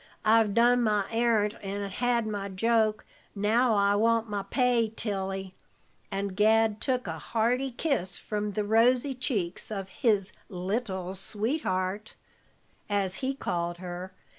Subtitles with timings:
[0.25, 3.05] I've done my arrant and had my joke;
[3.35, 5.53] now I want my pay, Tilly,"
[6.09, 12.15] and Gad took a hearty kiss from the rosy cheeks of his "little sweetheart,"
[12.89, 14.11] as he called her.